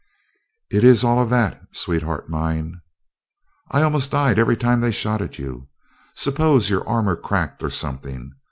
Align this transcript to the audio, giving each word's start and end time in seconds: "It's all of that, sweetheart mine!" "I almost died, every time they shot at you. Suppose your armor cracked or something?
"It's 0.71 1.03
all 1.03 1.21
of 1.21 1.29
that, 1.29 1.61
sweetheart 1.75 2.27
mine!" 2.27 2.81
"I 3.69 3.83
almost 3.83 4.09
died, 4.09 4.39
every 4.39 4.57
time 4.57 4.81
they 4.81 4.89
shot 4.91 5.21
at 5.21 5.37
you. 5.37 5.69
Suppose 6.15 6.71
your 6.71 6.89
armor 6.89 7.15
cracked 7.15 7.61
or 7.61 7.69
something? 7.69 8.31